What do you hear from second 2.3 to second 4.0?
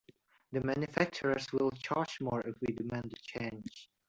if we demand the change.